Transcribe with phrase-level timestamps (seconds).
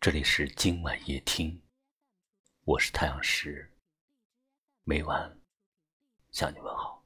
[0.00, 1.60] 这里是今晚夜听，
[2.62, 3.68] 我是太阳石，
[4.84, 5.40] 每晚
[6.30, 7.04] 向你问好。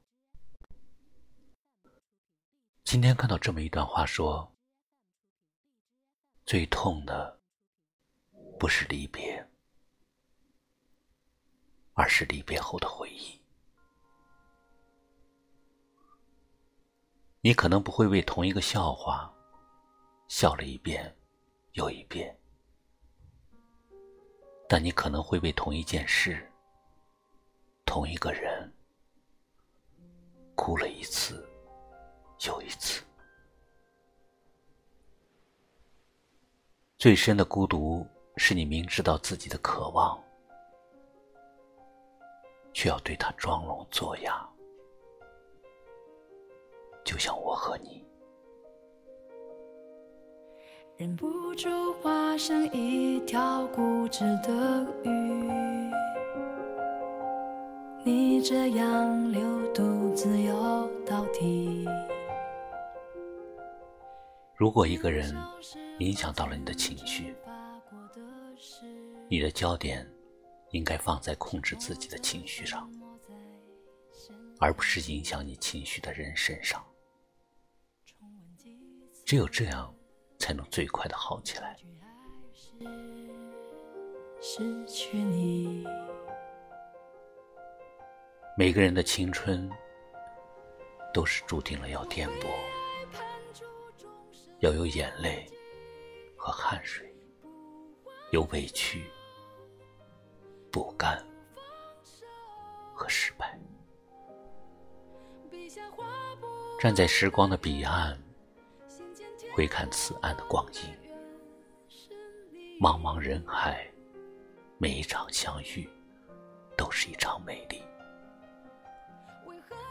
[2.83, 4.55] 今天看到这么一段话，说：
[6.45, 7.41] 最痛的
[8.59, 9.43] 不是离别，
[11.93, 13.41] 而是离别后的回忆。
[17.41, 19.33] 你可能不会为同一个笑话
[20.27, 21.17] 笑了一遍
[21.71, 22.39] 又一遍，
[24.73, 26.51] 但你可能会为同一件事、
[27.85, 28.73] 同一个人
[30.55, 31.47] 哭了一次
[32.47, 33.03] 又一次。
[36.97, 38.03] 最深的孤独，
[38.37, 40.19] 是你明知道自己的渴望，
[42.73, 44.43] 却要对他装聋作哑。
[47.05, 48.03] 就像我和你，
[51.03, 55.09] 忍不住化身一条固执的鱼，
[58.05, 61.85] 你这样流独自游到底。
[64.55, 65.35] 如果一个人
[65.99, 67.35] 影响到了你的情绪，
[69.27, 70.09] 你的焦点
[70.71, 72.89] 应该放在控制自己的情绪上，
[74.57, 76.81] 而不是影响你情绪的人身上。
[79.25, 79.93] 只有这样，
[80.43, 81.77] 才能最快的好起来。
[88.57, 89.71] 每个人的青春，
[91.13, 92.47] 都是注定了要颠簸，
[94.59, 95.49] 要有眼泪
[96.35, 97.09] 和汗水，
[98.33, 99.09] 有委屈、
[100.69, 101.25] 不甘
[102.93, 103.57] 和失败。
[106.81, 108.21] 站在时光的彼岸。
[109.55, 110.81] 回看此岸的光阴，
[112.79, 113.87] 茫茫人海，
[114.79, 115.87] 每一场相遇
[116.75, 117.77] 都是一场美丽；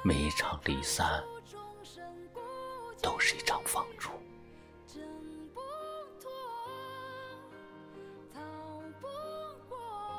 [0.02, 1.22] 每一场离散，
[3.00, 4.10] 都是一场放逐。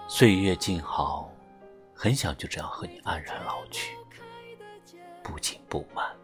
[0.07, 1.29] 岁月静好，
[1.93, 3.97] 很想就这样和你安然老去，
[5.21, 6.15] 不紧不慢。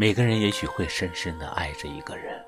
[0.00, 2.40] 每个人也许会深深的爱着一个人，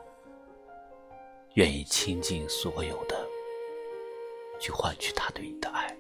[1.55, 3.28] 愿意倾尽所有的
[4.61, 5.99] 去换取他对你的爱，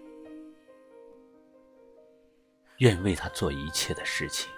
[2.78, 4.48] 愿为他做一切的事情，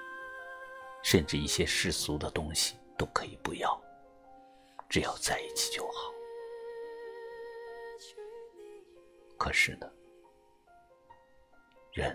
[1.02, 3.82] 甚至一些世俗的东西都可以不要，
[4.86, 6.12] 只要在一起就好。
[9.38, 9.90] 可是呢，
[11.94, 12.14] 人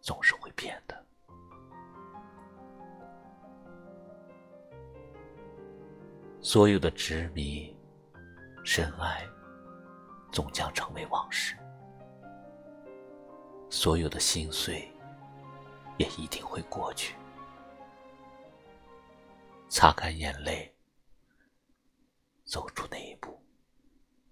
[0.00, 1.00] 总是会变的。
[6.52, 7.74] 所有的执迷、
[8.62, 9.26] 深爱，
[10.30, 11.56] 终将成为往事；
[13.70, 14.86] 所有的心碎，
[15.96, 17.16] 也一定会过去。
[19.70, 20.70] 擦干眼泪，
[22.44, 23.42] 走出那一步，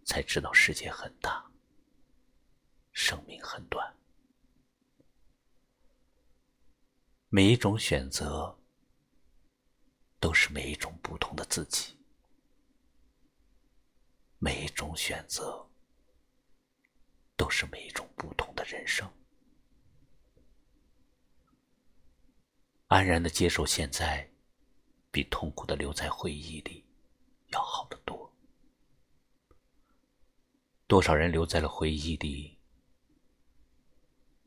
[0.05, 1.43] 才知道世界很大，
[2.93, 3.97] 生命很短。
[7.31, 8.55] 每一种选择，
[10.21, 11.97] 都是每一种不同的自己。
[14.43, 15.69] 每一种选择，
[17.37, 19.07] 都是每一种不同的人生。
[22.87, 24.31] 安然的接受现在，
[25.11, 26.83] 比痛苦的留在回忆里
[27.49, 28.35] 要好得多。
[30.87, 32.59] 多少人留在了回忆里，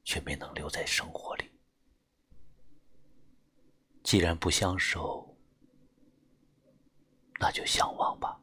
[0.04, 1.52] 却没能留在生活里。
[4.04, 5.38] 既然不相守，
[7.40, 8.43] 那就相忘吧。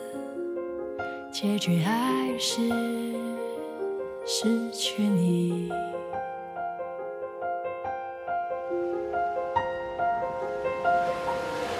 [1.41, 2.61] 结局还是
[4.27, 5.71] 失去你。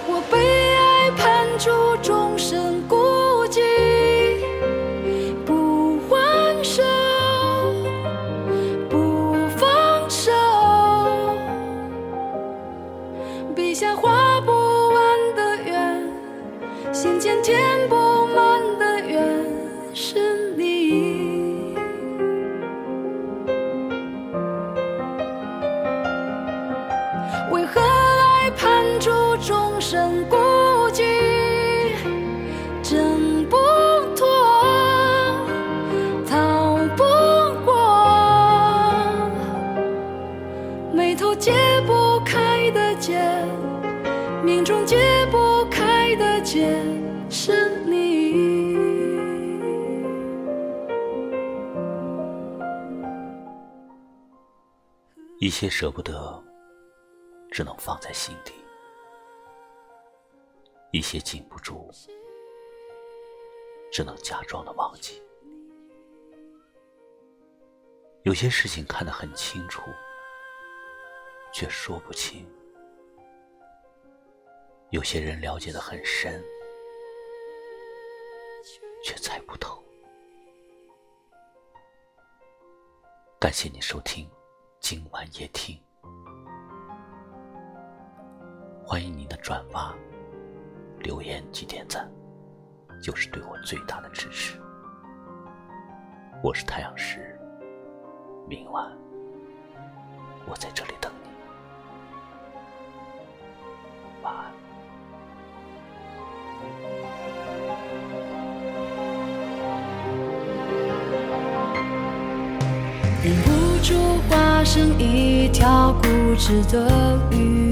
[0.08, 0.40] 我被
[0.74, 1.70] 爱判处
[2.02, 2.82] 终身
[40.94, 41.54] 眉头解
[41.88, 43.18] 不开的结，
[44.44, 46.68] 命中解不开的结
[47.30, 48.32] 是你。
[55.40, 56.44] 一些舍不得，
[57.52, 58.52] 只能放在心底；
[60.92, 61.90] 一些禁不住，
[63.92, 65.22] 只能假装的忘记。
[68.24, 69.82] 有些事情看得很清楚，
[71.54, 72.46] 却说不清；
[74.90, 76.44] 有些人了解的很深，
[79.04, 79.84] 却猜不透。
[83.40, 84.30] 感谢你收听。
[84.80, 85.80] 今晚夜听，
[88.84, 89.96] 欢迎您的转发、
[90.98, 92.12] 留言及点赞，
[93.00, 94.60] 就是对我最大的支持。
[96.44, 97.40] 我是太阳石，
[98.48, 98.92] 明晚
[100.48, 101.14] 我在这里等
[113.24, 113.94] 忍不住
[114.28, 116.08] 化身一条固
[116.38, 117.72] 执的鱼，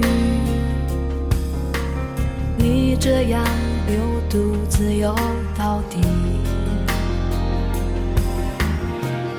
[2.56, 3.44] 你这样
[3.88, 3.98] 流
[4.30, 5.16] 独自游
[5.58, 6.00] 到底。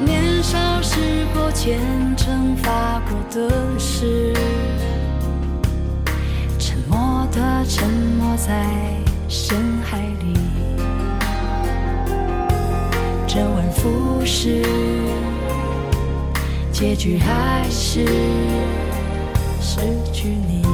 [0.05, 0.99] 年少时
[1.33, 1.79] 过虔
[2.17, 4.35] 诚发过的誓，
[6.59, 8.67] 沉默的沉默在
[9.33, 10.35] 深海里，
[13.29, 14.61] 周而复始。
[16.73, 18.05] 结局还是
[19.61, 19.79] 失
[20.13, 20.70] 去你。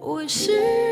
[0.00, 0.87] 我是。